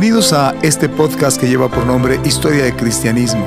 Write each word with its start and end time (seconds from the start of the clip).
Bienvenidos 0.00 0.32
a 0.32 0.54
este 0.62 0.88
podcast 0.88 1.40
que 1.40 1.48
lleva 1.48 1.68
por 1.68 1.84
nombre 1.84 2.20
Historia 2.24 2.62
de 2.62 2.72
Cristianismo. 2.72 3.44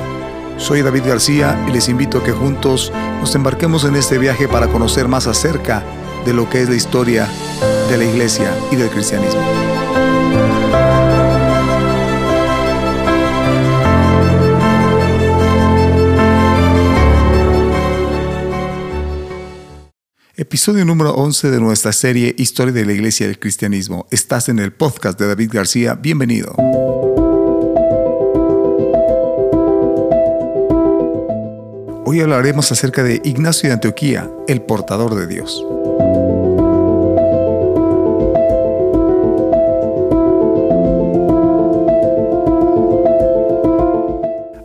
Soy 0.58 0.82
David 0.82 1.04
García 1.06 1.58
y 1.66 1.72
les 1.72 1.88
invito 1.88 2.18
a 2.18 2.22
que 2.22 2.32
juntos 2.32 2.92
nos 3.20 3.34
embarquemos 3.34 3.84
en 3.84 3.96
este 3.96 4.18
viaje 4.18 4.48
para 4.48 4.68
conocer 4.68 5.08
más 5.08 5.26
acerca 5.26 5.82
de 6.26 6.34
lo 6.34 6.50
que 6.50 6.60
es 6.60 6.68
la 6.68 6.74
historia 6.74 7.26
de 7.88 7.96
la 7.96 8.04
iglesia 8.04 8.54
y 8.70 8.76
del 8.76 8.90
cristianismo. 8.90 9.40
Episodio 20.52 20.84
número 20.84 21.14
11 21.14 21.50
de 21.50 21.60
nuestra 21.60 21.94
serie 21.94 22.34
Historia 22.36 22.74
de 22.74 22.84
la 22.84 22.92
Iglesia 22.92 23.26
y 23.26 23.30
el 23.30 23.38
Cristianismo. 23.38 24.06
Estás 24.10 24.50
en 24.50 24.58
el 24.58 24.70
podcast 24.70 25.18
de 25.18 25.26
David 25.26 25.48
García. 25.50 25.94
Bienvenido. 25.94 26.54
Hoy 32.04 32.20
hablaremos 32.20 32.70
acerca 32.70 33.02
de 33.02 33.22
Ignacio 33.24 33.70
de 33.70 33.72
Antioquía, 33.76 34.30
el 34.46 34.60
portador 34.60 35.14
de 35.14 35.26
Dios. 35.26 35.64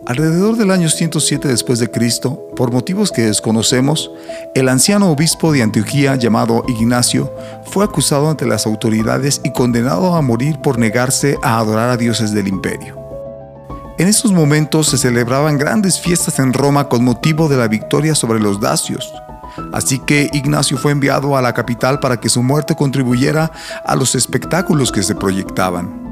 Alrededor 0.08 0.56
del 0.56 0.72
año 0.72 0.88
107 0.88 1.50
después 1.50 1.80
de 1.80 1.92
Cristo, 1.92 2.42
por 2.56 2.72
motivos 2.72 3.12
que 3.12 3.24
desconocemos, 3.24 4.10
el 4.56 4.70
anciano 4.70 5.12
obispo 5.12 5.52
de 5.52 5.62
Antioquía 5.62 6.16
llamado 6.16 6.64
Ignacio 6.70 7.30
fue 7.66 7.84
acusado 7.84 8.30
ante 8.30 8.46
las 8.46 8.66
autoridades 8.66 9.42
y 9.44 9.52
condenado 9.52 10.16
a 10.16 10.22
morir 10.22 10.60
por 10.62 10.80
negarse 10.80 11.38
a 11.44 11.58
adorar 11.58 11.90
a 11.90 11.98
dioses 11.98 12.32
del 12.32 12.48
imperio. 12.48 12.98
En 13.98 14.08
esos 14.08 14.32
momentos 14.32 14.88
se 14.88 14.98
celebraban 14.98 15.58
grandes 15.58 16.00
fiestas 16.00 16.40
en 16.40 16.54
Roma 16.54 16.88
con 16.88 17.04
motivo 17.04 17.50
de 17.50 17.58
la 17.58 17.68
victoria 17.68 18.16
sobre 18.16 18.40
los 18.40 18.62
dacios. 18.62 19.12
Así 19.74 20.00
que 20.00 20.30
Ignacio 20.32 20.78
fue 20.78 20.94
enviado 20.94 21.36
a 21.36 21.42
la 21.42 21.54
capital 21.54 22.00
para 22.00 22.22
que 22.22 22.30
su 22.30 22.42
muerte 22.42 22.78
contribuyera 22.78 23.52
a 23.84 23.96
los 23.98 24.16
espectáculos 24.16 24.90
que 24.90 25.04
se 25.04 25.16
proyectaban. 25.16 26.07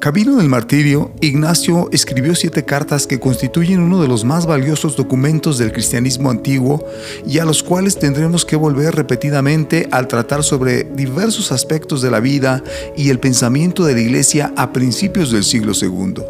Camino 0.00 0.36
del 0.36 0.48
martirio, 0.48 1.10
Ignacio 1.20 1.88
escribió 1.90 2.36
siete 2.36 2.64
cartas 2.64 3.08
que 3.08 3.18
constituyen 3.18 3.80
uno 3.80 4.00
de 4.00 4.06
los 4.06 4.24
más 4.24 4.46
valiosos 4.46 4.94
documentos 4.94 5.58
del 5.58 5.72
cristianismo 5.72 6.30
antiguo 6.30 6.86
y 7.26 7.40
a 7.40 7.44
los 7.44 7.64
cuales 7.64 7.98
tendremos 7.98 8.44
que 8.44 8.54
volver 8.54 8.94
repetidamente 8.94 9.88
al 9.90 10.06
tratar 10.06 10.44
sobre 10.44 10.84
diversos 10.84 11.50
aspectos 11.50 12.00
de 12.00 12.12
la 12.12 12.20
vida 12.20 12.62
y 12.96 13.10
el 13.10 13.18
pensamiento 13.18 13.84
de 13.84 13.94
la 13.94 14.00
Iglesia 14.00 14.52
a 14.56 14.72
principios 14.72 15.32
del 15.32 15.42
siglo 15.42 15.72
II. 15.74 16.22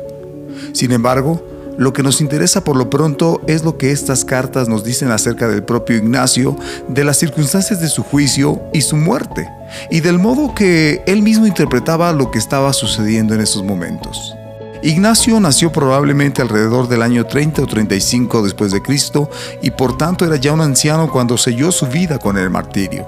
Sin 0.72 0.92
embargo, 0.92 1.44
lo 1.76 1.92
que 1.92 2.02
nos 2.02 2.22
interesa 2.22 2.64
por 2.64 2.74
lo 2.74 2.88
pronto 2.88 3.42
es 3.46 3.64
lo 3.64 3.76
que 3.76 3.92
estas 3.92 4.24
cartas 4.24 4.68
nos 4.68 4.82
dicen 4.82 5.10
acerca 5.10 5.46
del 5.46 5.62
propio 5.62 5.96
Ignacio, 5.96 6.56
de 6.88 7.04
las 7.04 7.18
circunstancias 7.18 7.82
de 7.82 7.88
su 7.88 8.02
juicio 8.02 8.62
y 8.72 8.80
su 8.80 8.96
muerte, 8.96 9.46
y 9.90 10.00
del 10.00 10.18
modo 10.18 10.54
que 10.54 11.02
él 11.06 11.22
mismo 11.22 11.46
interpretaba 11.46 12.12
lo 12.12 12.30
que 12.30 12.38
estaba 12.38 12.72
sucediendo 12.72 13.34
en 13.34 13.40
esos 13.40 13.62
momentos. 13.64 14.34
Ignacio 14.82 15.40
nació 15.40 15.72
probablemente 15.72 16.40
alrededor 16.40 16.88
del 16.88 17.02
año 17.02 17.26
30 17.26 17.62
o 17.62 17.66
35 17.66 18.42
después 18.42 18.70
de 18.70 18.80
Cristo 18.80 19.28
y 19.60 19.72
por 19.72 19.98
tanto 19.98 20.24
era 20.24 20.36
ya 20.36 20.52
un 20.52 20.60
anciano 20.60 21.10
cuando 21.10 21.36
selló 21.36 21.72
su 21.72 21.86
vida 21.86 22.18
con 22.18 22.38
el 22.38 22.48
martirio. 22.48 23.06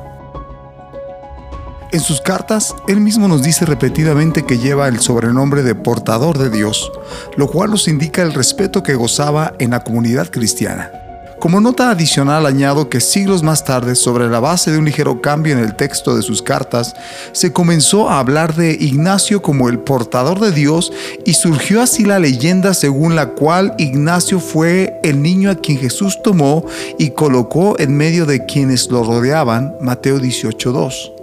En 1.93 2.01
sus 2.01 2.21
cartas, 2.21 2.75
él 2.87 3.01
mismo 3.01 3.27
nos 3.27 3.43
dice 3.43 3.67
repetidamente 3.67 4.45
que 4.45 4.59
lleva 4.59 4.87
el 4.87 5.01
sobrenombre 5.01 5.65
de 5.65 5.75
portador 5.75 6.39
de 6.39 6.49
Dios, 6.49 6.91
lo 7.37 7.49
cual 7.49 7.71
nos 7.71 7.89
indica 7.89 8.23
el 8.23 8.33
respeto 8.33 8.83
que 8.84 8.95
gozaba 8.95 9.55
en 9.59 9.71
la 9.71 9.83
comunidad 9.83 10.31
cristiana. 10.31 11.00
Como 11.41 11.59
nota 11.59 11.91
adicional 11.91 12.45
añado 12.45 12.91
que 12.91 13.01
siglos 13.01 13.43
más 13.43 13.65
tarde, 13.65 13.95
sobre 13.95 14.28
la 14.28 14.41
base 14.41 14.71
de 14.71 14.77
un 14.77 14.84
ligero 14.84 15.23
cambio 15.23 15.55
en 15.55 15.65
el 15.65 15.75
texto 15.75 16.15
de 16.15 16.21
sus 16.21 16.43
cartas, 16.43 16.95
se 17.33 17.51
comenzó 17.51 18.11
a 18.11 18.19
hablar 18.19 18.55
de 18.55 18.73
Ignacio 18.73 19.41
como 19.41 19.71
el 19.71 19.78
portador 19.78 20.39
de 20.39 20.53
Dios 20.53 20.93
y 21.25 21.33
surgió 21.33 21.81
así 21.81 22.05
la 22.05 22.19
leyenda 22.19 22.75
según 22.75 23.17
la 23.17 23.31
cual 23.31 23.75
Ignacio 23.78 24.39
fue 24.39 25.01
el 25.03 25.23
niño 25.23 25.51
a 25.51 25.55
quien 25.55 25.78
Jesús 25.78 26.23
tomó 26.23 26.67
y 26.99 27.12
colocó 27.12 27.75
en 27.78 27.97
medio 27.97 28.27
de 28.27 28.45
quienes 28.45 28.91
lo 28.91 29.03
rodeaban, 29.03 29.77
Mateo 29.81 30.21
18.2. 30.21 31.20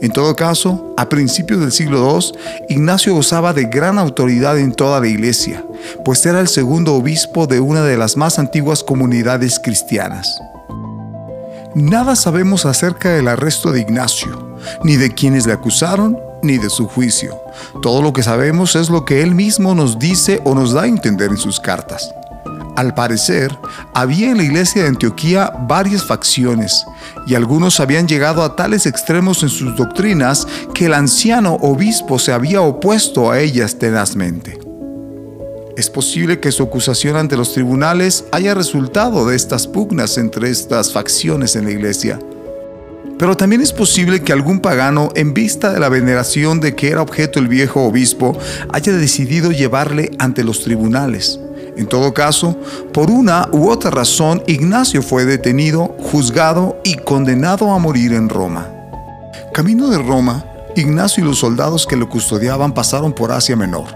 En 0.00 0.12
todo 0.12 0.36
caso, 0.36 0.94
a 0.96 1.08
principios 1.08 1.60
del 1.60 1.72
siglo 1.72 2.18
II, 2.18 2.38
Ignacio 2.68 3.14
gozaba 3.14 3.52
de 3.52 3.64
gran 3.64 3.98
autoridad 3.98 4.58
en 4.58 4.72
toda 4.72 5.00
la 5.00 5.08
iglesia, 5.08 5.64
pues 6.04 6.24
era 6.24 6.40
el 6.40 6.48
segundo 6.48 6.94
obispo 6.94 7.46
de 7.46 7.58
una 7.58 7.82
de 7.82 7.96
las 7.96 8.16
más 8.16 8.38
antiguas 8.38 8.84
comunidades 8.84 9.58
cristianas. 9.58 10.40
Nada 11.74 12.16
sabemos 12.16 12.64
acerca 12.64 13.10
del 13.10 13.28
arresto 13.28 13.72
de 13.72 13.80
Ignacio, 13.80 14.56
ni 14.84 14.96
de 14.96 15.12
quienes 15.14 15.46
le 15.46 15.52
acusaron, 15.52 16.18
ni 16.42 16.58
de 16.58 16.70
su 16.70 16.86
juicio. 16.86 17.40
Todo 17.82 18.00
lo 18.00 18.12
que 18.12 18.22
sabemos 18.22 18.76
es 18.76 18.90
lo 18.90 19.04
que 19.04 19.22
él 19.22 19.34
mismo 19.34 19.74
nos 19.74 19.98
dice 19.98 20.40
o 20.44 20.54
nos 20.54 20.72
da 20.72 20.82
a 20.82 20.86
entender 20.86 21.30
en 21.30 21.36
sus 21.36 21.58
cartas. 21.60 22.14
Al 22.78 22.94
parecer, 22.94 23.58
había 23.92 24.30
en 24.30 24.36
la 24.36 24.44
iglesia 24.44 24.82
de 24.82 24.88
Antioquía 24.88 25.52
varias 25.66 26.04
facciones, 26.04 26.86
y 27.26 27.34
algunos 27.34 27.80
habían 27.80 28.06
llegado 28.06 28.44
a 28.44 28.54
tales 28.54 28.86
extremos 28.86 29.42
en 29.42 29.48
sus 29.48 29.74
doctrinas 29.74 30.46
que 30.74 30.86
el 30.86 30.94
anciano 30.94 31.54
obispo 31.54 32.20
se 32.20 32.30
había 32.30 32.60
opuesto 32.60 33.32
a 33.32 33.40
ellas 33.40 33.80
tenazmente. 33.80 34.60
Es 35.76 35.90
posible 35.90 36.38
que 36.38 36.52
su 36.52 36.62
acusación 36.62 37.16
ante 37.16 37.36
los 37.36 37.52
tribunales 37.52 38.26
haya 38.30 38.54
resultado 38.54 39.26
de 39.26 39.34
estas 39.34 39.66
pugnas 39.66 40.16
entre 40.16 40.48
estas 40.48 40.92
facciones 40.92 41.56
en 41.56 41.64
la 41.64 41.72
iglesia. 41.72 42.20
Pero 43.18 43.36
también 43.36 43.60
es 43.60 43.72
posible 43.72 44.22
que 44.22 44.32
algún 44.32 44.60
pagano, 44.60 45.08
en 45.16 45.34
vista 45.34 45.72
de 45.72 45.80
la 45.80 45.88
veneración 45.88 46.60
de 46.60 46.76
que 46.76 46.90
era 46.90 47.02
objeto 47.02 47.40
el 47.40 47.48
viejo 47.48 47.82
obispo, 47.82 48.38
haya 48.72 48.92
decidido 48.92 49.50
llevarle 49.50 50.12
ante 50.20 50.44
los 50.44 50.62
tribunales. 50.62 51.40
En 51.78 51.86
todo 51.86 52.12
caso, 52.12 52.56
por 52.92 53.08
una 53.08 53.48
u 53.52 53.70
otra 53.70 53.92
razón, 53.92 54.42
Ignacio 54.48 55.00
fue 55.00 55.24
detenido, 55.24 55.94
juzgado 56.00 56.76
y 56.82 56.96
condenado 56.96 57.70
a 57.70 57.78
morir 57.78 58.12
en 58.14 58.28
Roma. 58.28 58.66
Camino 59.54 59.86
de 59.86 59.98
Roma, 59.98 60.44
Ignacio 60.74 61.22
y 61.22 61.26
los 61.28 61.38
soldados 61.38 61.86
que 61.86 61.94
lo 61.94 62.08
custodiaban 62.08 62.74
pasaron 62.74 63.12
por 63.12 63.30
Asia 63.30 63.54
Menor. 63.54 63.86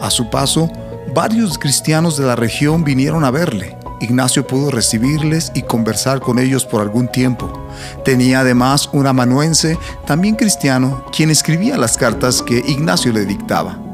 A 0.00 0.10
su 0.10 0.28
paso, 0.28 0.72
varios 1.14 1.56
cristianos 1.56 2.16
de 2.16 2.24
la 2.26 2.34
región 2.34 2.82
vinieron 2.82 3.24
a 3.24 3.30
verle. 3.30 3.76
Ignacio 4.00 4.44
pudo 4.44 4.72
recibirles 4.72 5.52
y 5.54 5.62
conversar 5.62 6.18
con 6.18 6.40
ellos 6.40 6.64
por 6.64 6.80
algún 6.80 7.06
tiempo. 7.06 7.68
Tenía 8.04 8.40
además 8.40 8.90
un 8.92 9.06
amanuense, 9.06 9.78
también 10.04 10.34
cristiano, 10.34 11.04
quien 11.14 11.30
escribía 11.30 11.78
las 11.78 11.96
cartas 11.96 12.42
que 12.42 12.58
Ignacio 12.58 13.12
le 13.12 13.24
dictaba. 13.24 13.89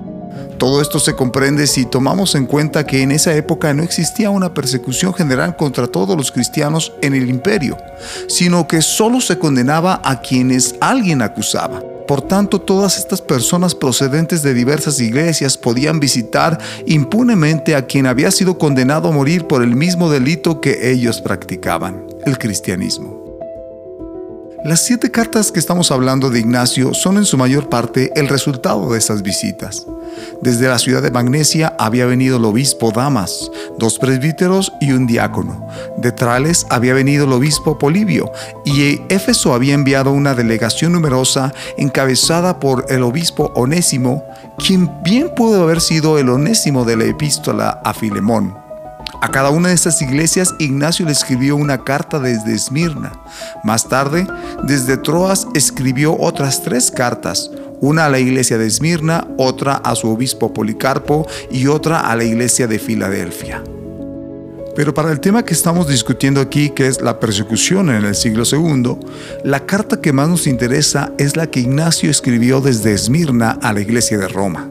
Todo 0.58 0.80
esto 0.80 0.98
se 0.98 1.14
comprende 1.14 1.66
si 1.66 1.84
tomamos 1.84 2.34
en 2.34 2.46
cuenta 2.46 2.86
que 2.86 3.02
en 3.02 3.12
esa 3.12 3.34
época 3.34 3.74
no 3.74 3.82
existía 3.82 4.30
una 4.30 4.54
persecución 4.54 5.12
general 5.12 5.56
contra 5.56 5.86
todos 5.86 6.16
los 6.16 6.32
cristianos 6.32 6.92
en 7.02 7.14
el 7.14 7.28
imperio, 7.28 7.76
sino 8.26 8.66
que 8.66 8.80
solo 8.80 9.20
se 9.20 9.38
condenaba 9.38 10.00
a 10.02 10.20
quienes 10.22 10.74
alguien 10.80 11.20
acusaba. 11.20 11.82
Por 12.06 12.22
tanto, 12.22 12.60
todas 12.60 12.98
estas 12.98 13.20
personas 13.20 13.74
procedentes 13.74 14.42
de 14.42 14.54
diversas 14.54 15.00
iglesias 15.00 15.58
podían 15.58 15.98
visitar 15.98 16.58
impunemente 16.86 17.74
a 17.74 17.86
quien 17.86 18.06
había 18.06 18.30
sido 18.30 18.58
condenado 18.58 19.08
a 19.08 19.12
morir 19.12 19.46
por 19.46 19.62
el 19.62 19.74
mismo 19.74 20.08
delito 20.08 20.60
que 20.60 20.92
ellos 20.92 21.20
practicaban, 21.20 22.04
el 22.24 22.38
cristianismo. 22.38 23.15
Las 24.64 24.80
siete 24.80 25.10
cartas 25.10 25.52
que 25.52 25.60
estamos 25.60 25.90
hablando 25.90 26.30
de 26.30 26.40
Ignacio 26.40 26.94
son 26.94 27.18
en 27.18 27.24
su 27.24 27.36
mayor 27.36 27.68
parte 27.68 28.10
el 28.16 28.28
resultado 28.28 28.90
de 28.90 28.98
esas 28.98 29.22
visitas. 29.22 29.86
Desde 30.40 30.66
la 30.68 30.78
ciudad 30.78 31.02
de 31.02 31.10
Magnesia 31.10 31.74
había 31.78 32.06
venido 32.06 32.38
el 32.38 32.44
obispo 32.44 32.90
Damas, 32.90 33.50
dos 33.78 33.98
presbíteros 33.98 34.72
y 34.80 34.92
un 34.92 35.06
diácono. 35.06 35.68
De 35.98 36.10
Trales 36.10 36.66
había 36.70 36.94
venido 36.94 37.26
el 37.26 37.32
obispo 37.32 37.78
Polibio 37.78 38.32
y 38.64 39.00
Éfeso 39.08 39.54
había 39.54 39.74
enviado 39.74 40.10
una 40.10 40.34
delegación 40.34 40.92
numerosa 40.92 41.52
encabezada 41.76 42.58
por 42.58 42.86
el 42.88 43.02
obispo 43.02 43.52
Onésimo, 43.54 44.24
quien 44.58 44.90
bien 45.02 45.30
pudo 45.36 45.62
haber 45.62 45.80
sido 45.80 46.18
el 46.18 46.28
Onésimo 46.28 46.84
de 46.84 46.96
la 46.96 47.04
epístola 47.04 47.80
a 47.84 47.94
Filemón. 47.94 48.65
A 49.26 49.28
cada 49.28 49.50
una 49.50 49.70
de 49.70 49.74
estas 49.74 50.00
iglesias 50.02 50.54
Ignacio 50.60 51.04
le 51.04 51.10
escribió 51.10 51.56
una 51.56 51.82
carta 51.82 52.20
desde 52.20 52.54
Esmirna. 52.54 53.12
Más 53.64 53.88
tarde, 53.88 54.24
desde 54.62 54.96
Troas 54.96 55.48
escribió 55.52 56.16
otras 56.16 56.62
tres 56.62 56.92
cartas, 56.92 57.50
una 57.80 58.04
a 58.04 58.08
la 58.08 58.20
iglesia 58.20 58.56
de 58.56 58.68
Esmirna, 58.68 59.26
otra 59.36 59.78
a 59.78 59.96
su 59.96 60.08
obispo 60.08 60.54
Policarpo 60.54 61.26
y 61.50 61.66
otra 61.66 62.08
a 62.08 62.14
la 62.14 62.22
iglesia 62.22 62.68
de 62.68 62.78
Filadelfia. 62.78 63.64
Pero 64.76 64.94
para 64.94 65.10
el 65.10 65.18
tema 65.18 65.44
que 65.44 65.54
estamos 65.54 65.88
discutiendo 65.88 66.40
aquí, 66.40 66.70
que 66.70 66.86
es 66.86 67.00
la 67.00 67.18
persecución 67.18 67.90
en 67.90 68.04
el 68.04 68.14
siglo 68.14 68.44
II, 68.48 68.96
la 69.42 69.66
carta 69.66 70.00
que 70.00 70.12
más 70.12 70.28
nos 70.28 70.46
interesa 70.46 71.10
es 71.18 71.34
la 71.34 71.48
que 71.48 71.58
Ignacio 71.58 72.12
escribió 72.12 72.60
desde 72.60 72.92
Esmirna 72.92 73.58
a 73.60 73.72
la 73.72 73.80
iglesia 73.80 74.18
de 74.18 74.28
Roma. 74.28 74.70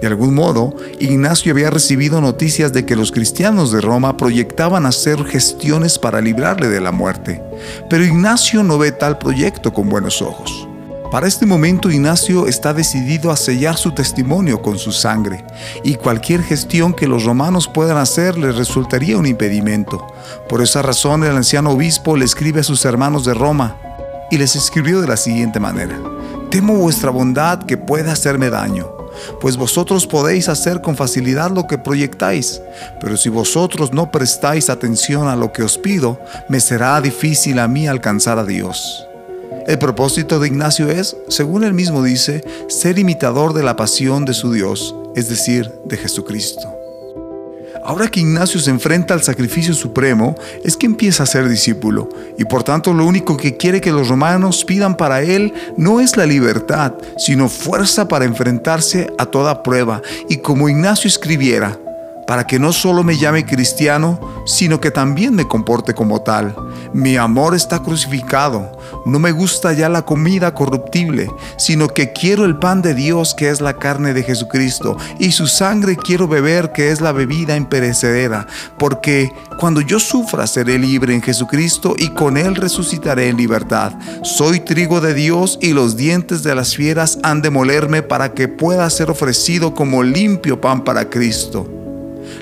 De 0.00 0.06
algún 0.06 0.34
modo, 0.34 0.74
Ignacio 0.98 1.52
había 1.52 1.70
recibido 1.70 2.20
noticias 2.20 2.72
de 2.72 2.84
que 2.84 2.96
los 2.96 3.12
cristianos 3.12 3.72
de 3.72 3.80
Roma 3.80 4.16
proyectaban 4.16 4.84
hacer 4.84 5.24
gestiones 5.24 5.98
para 5.98 6.20
librarle 6.20 6.68
de 6.68 6.80
la 6.80 6.92
muerte, 6.92 7.42
pero 7.88 8.04
Ignacio 8.04 8.62
no 8.62 8.78
ve 8.78 8.92
tal 8.92 9.18
proyecto 9.18 9.72
con 9.72 9.88
buenos 9.88 10.20
ojos. 10.20 10.68
Para 11.10 11.28
este 11.28 11.46
momento 11.46 11.90
Ignacio 11.90 12.46
está 12.46 12.74
decidido 12.74 13.30
a 13.30 13.36
sellar 13.36 13.76
su 13.76 13.92
testimonio 13.92 14.60
con 14.60 14.78
su 14.78 14.92
sangre, 14.92 15.44
y 15.84 15.94
cualquier 15.94 16.42
gestión 16.42 16.92
que 16.92 17.06
los 17.06 17.24
romanos 17.24 17.68
puedan 17.68 17.96
hacer 17.96 18.36
le 18.36 18.52
resultaría 18.52 19.16
un 19.16 19.24
impedimento. 19.24 20.06
Por 20.48 20.62
esa 20.62 20.82
razón 20.82 21.24
el 21.24 21.36
anciano 21.36 21.70
obispo 21.70 22.16
le 22.16 22.24
escribe 22.24 22.60
a 22.60 22.64
sus 22.64 22.84
hermanos 22.84 23.24
de 23.24 23.34
Roma, 23.34 23.76
y 24.30 24.38
les 24.38 24.56
escribió 24.56 25.00
de 25.00 25.06
la 25.06 25.16
siguiente 25.16 25.60
manera, 25.60 25.98
Temo 26.50 26.74
vuestra 26.74 27.10
bondad 27.10 27.62
que 27.64 27.76
pueda 27.76 28.12
hacerme 28.12 28.50
daño, 28.50 28.95
pues 29.40 29.56
vosotros 29.56 30.06
podéis 30.06 30.48
hacer 30.48 30.80
con 30.80 30.96
facilidad 30.96 31.50
lo 31.50 31.66
que 31.66 31.78
proyectáis, 31.78 32.60
pero 33.00 33.16
si 33.16 33.28
vosotros 33.28 33.92
no 33.92 34.10
prestáis 34.10 34.70
atención 34.70 35.28
a 35.28 35.36
lo 35.36 35.52
que 35.52 35.62
os 35.62 35.78
pido, 35.78 36.20
me 36.48 36.60
será 36.60 37.00
difícil 37.00 37.58
a 37.58 37.68
mí 37.68 37.86
alcanzar 37.86 38.38
a 38.38 38.44
Dios. 38.44 39.06
El 39.66 39.78
propósito 39.78 40.38
de 40.38 40.46
Ignacio 40.46 40.90
es, 40.90 41.16
según 41.28 41.64
él 41.64 41.74
mismo 41.74 42.02
dice, 42.02 42.44
ser 42.68 42.98
imitador 42.98 43.52
de 43.52 43.64
la 43.64 43.74
pasión 43.74 44.24
de 44.24 44.34
su 44.34 44.52
Dios, 44.52 44.94
es 45.16 45.28
decir, 45.28 45.72
de 45.84 45.96
Jesucristo. 45.96 46.75
Ahora 47.86 48.08
que 48.08 48.18
Ignacio 48.18 48.58
se 48.58 48.70
enfrenta 48.70 49.14
al 49.14 49.22
sacrificio 49.22 49.72
supremo, 49.72 50.34
es 50.64 50.76
que 50.76 50.86
empieza 50.86 51.22
a 51.22 51.26
ser 51.26 51.48
discípulo, 51.48 52.08
y 52.36 52.44
por 52.44 52.64
tanto 52.64 52.92
lo 52.92 53.06
único 53.06 53.36
que 53.36 53.56
quiere 53.56 53.80
que 53.80 53.92
los 53.92 54.08
romanos 54.08 54.64
pidan 54.64 54.96
para 54.96 55.22
él 55.22 55.54
no 55.76 56.00
es 56.00 56.16
la 56.16 56.26
libertad, 56.26 56.94
sino 57.16 57.48
fuerza 57.48 58.08
para 58.08 58.24
enfrentarse 58.24 59.12
a 59.18 59.26
toda 59.26 59.62
prueba, 59.62 60.02
y 60.28 60.38
como 60.38 60.68
Ignacio 60.68 61.06
escribiera, 61.06 61.78
para 62.26 62.46
que 62.46 62.58
no 62.58 62.72
solo 62.72 63.04
me 63.04 63.16
llame 63.16 63.46
cristiano, 63.46 64.20
sino 64.46 64.80
que 64.80 64.90
también 64.90 65.34
me 65.34 65.46
comporte 65.46 65.94
como 65.94 66.22
tal. 66.22 66.54
Mi 66.92 67.16
amor 67.16 67.54
está 67.54 67.80
crucificado. 67.80 68.72
No 69.04 69.18
me 69.18 69.32
gusta 69.32 69.72
ya 69.72 69.88
la 69.88 70.02
comida 70.02 70.54
corruptible, 70.54 71.30
sino 71.56 71.88
que 71.88 72.12
quiero 72.12 72.44
el 72.44 72.58
pan 72.58 72.82
de 72.82 72.94
Dios 72.94 73.34
que 73.34 73.50
es 73.50 73.60
la 73.60 73.74
carne 73.74 74.14
de 74.14 74.22
Jesucristo, 74.22 74.96
y 75.18 75.32
su 75.32 75.46
sangre 75.46 75.96
quiero 75.96 76.28
beber 76.28 76.72
que 76.72 76.90
es 76.90 77.00
la 77.00 77.12
bebida 77.12 77.56
imperecedera, 77.56 78.46
porque 78.78 79.32
cuando 79.58 79.80
yo 79.80 79.98
sufra 79.98 80.46
seré 80.46 80.78
libre 80.78 81.14
en 81.14 81.22
Jesucristo 81.22 81.94
y 81.96 82.10
con 82.10 82.36
él 82.36 82.56
resucitaré 82.56 83.28
en 83.28 83.36
libertad. 83.36 83.92
Soy 84.22 84.60
trigo 84.60 85.00
de 85.00 85.14
Dios 85.14 85.58
y 85.60 85.72
los 85.72 85.96
dientes 85.96 86.42
de 86.42 86.54
las 86.54 86.74
fieras 86.74 87.18
han 87.22 87.42
de 87.42 87.50
molerme 87.50 88.02
para 88.02 88.32
que 88.32 88.48
pueda 88.48 88.88
ser 88.90 89.10
ofrecido 89.10 89.74
como 89.74 90.02
limpio 90.02 90.60
pan 90.60 90.84
para 90.84 91.08
Cristo. 91.08 91.75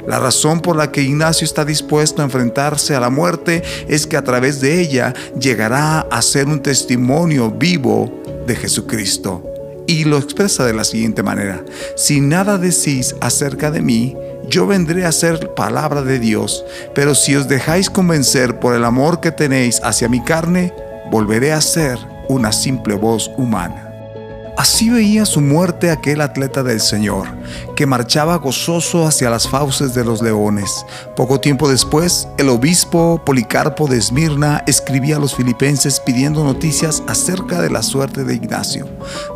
La 0.07 0.19
razón 0.19 0.61
por 0.61 0.77
la 0.77 0.91
que 0.91 1.03
Ignacio 1.03 1.45
está 1.45 1.65
dispuesto 1.65 2.23
a 2.23 2.25
enfrentarse 2.25 2.95
a 2.95 3.01
la 3.01 3.11
muerte 3.11 3.63
es 3.89 4.07
que 4.07 4.17
a 4.17 4.25
través 4.25 4.61
de 4.61 4.81
ella 4.81 5.15
llegará 5.39 6.01
a 6.01 6.23
ser 6.23 6.47
un 6.47 6.61
testimonio 6.61 7.51
vivo 7.51 8.23
de 8.47 8.57
Jesucristo. 8.57 9.43
Y 9.87 10.05
lo 10.05 10.17
expresa 10.17 10.65
de 10.65 10.73
la 10.73 10.85
siguiente 10.85 11.23
manera, 11.23 11.63
si 11.95 12.21
nada 12.21 12.57
decís 12.57 13.15
acerca 13.21 13.71
de 13.71 13.83
mí, 13.83 14.17
yo 14.49 14.67
vendré 14.67 15.05
a 15.05 15.13
ser 15.13 15.55
palabra 15.55 16.03
de 16.03 16.19
Dios, 16.19 16.65
pero 16.95 17.15
si 17.15 17.37
os 17.37 17.49
dejáis 17.49 17.91
convencer 17.91 18.59
por 18.61 18.75
el 18.75 18.85
amor 18.85 19.21
que 19.21 19.31
tenéis 19.31 19.81
hacia 19.83 20.09
mi 20.09 20.23
carne, 20.23 20.73
volveré 21.11 21.53
a 21.53 21.61
ser 21.61 21.99
una 22.29 22.53
simple 22.53 22.95
voz 22.95 23.31
humana. 23.37 23.94
Así 24.57 24.89
veía 24.89 25.27
su 25.27 25.41
muerte 25.41 25.91
aquel 25.91 26.21
atleta 26.21 26.63
del 26.63 26.81
Señor, 26.81 27.27
que 27.75 27.87
marchaba 27.87 28.37
gozoso 28.37 29.05
hacia 29.05 29.29
las 29.29 29.49
fauces 29.49 29.95
de 29.95 30.05
los 30.05 30.23
leones. 30.23 30.87
Poco 31.17 31.41
tiempo 31.41 31.69
después, 31.69 32.29
el 32.39 32.49
obispo 32.49 33.21
Policarpo 33.27 33.89
de 33.89 33.99
Esmirna 33.99 34.63
escribía 34.69 35.17
a 35.17 35.19
los 35.19 35.35
filipenses 35.35 35.99
pidiendo 35.99 36.45
noticias 36.45 37.03
acerca 37.09 37.61
de 37.61 37.71
la 37.71 37.83
suerte 37.83 38.23
de 38.23 38.37
Ignacio. 38.37 38.89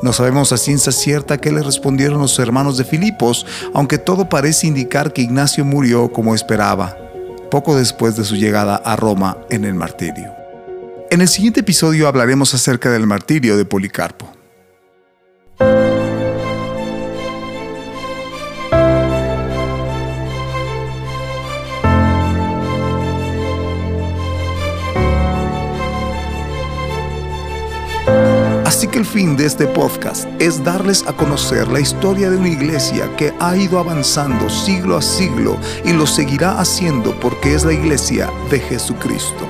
No 0.03 0.13
sabemos 0.13 0.53
a 0.53 0.57
ciencia 0.57 0.93
cierta 0.93 1.39
qué 1.39 1.51
le 1.51 1.63
respondieron 1.63 2.21
los 2.21 2.39
hermanos 2.39 2.79
de 2.79 2.85
Filipos, 2.85 3.45
aunque 3.75 3.99
todo 3.99 4.29
parece 4.29 4.69
indicar 4.69 5.13
que 5.13 5.23
Ignacio 5.23 5.65
murió 5.65 6.13
como 6.13 6.35
esperaba, 6.35 6.97
poco 7.51 7.77
después 7.77 8.17
de 8.17 8.25
su 8.25 8.37
llegada 8.37 8.77
a 8.77 8.95
Roma 8.95 9.37
en 9.51 9.65
el 9.65 9.75
martirio. 9.75 10.33
En 11.11 11.23
el 11.23 11.29
siguiente 11.29 11.61
episodio 11.61 12.07
hablaremos 12.07 12.55
acerca 12.55 12.91
del 12.91 13.07
martirio 13.07 13.57
de 13.57 13.65
Policarpo. 13.65 14.28
Así 28.79 28.87
que 28.87 29.01
el 29.01 29.05
fin 29.05 29.37
de 29.37 29.45
este 29.45 29.67
podcast 29.67 30.29
es 30.41 30.63
darles 30.63 31.05
a 31.09 31.13
conocer 31.13 31.67
la 31.67 31.81
historia 31.81 32.31
de 32.31 32.37
una 32.37 32.49
iglesia 32.49 33.11
que 33.17 33.35
ha 33.41 33.57
ido 33.57 33.81
avanzando 33.81 34.49
siglo 34.49 34.97
a 34.97 35.03
siglo 35.03 35.59
y 35.85 35.93
lo 35.93 36.07
seguirá 36.07 36.61
haciendo 36.61 37.13
porque 37.19 37.57
es 37.57 37.65
la 37.65 37.73
iglesia 37.73 38.31
de 38.53 38.61
Jesucristo. 38.61 39.49